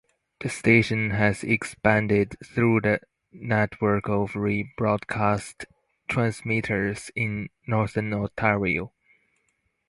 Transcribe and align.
The 0.39 0.49
station 0.49 1.11
has 1.11 1.43
expanded 1.43 2.35
through 2.43 2.79
a 2.85 2.97
network 3.31 4.09
of 4.09 4.31
rebroadcast 4.31 5.65
transmitters 6.07 7.11
in 7.15 7.49
Northern 7.67 8.11
Ontario. 8.11 8.93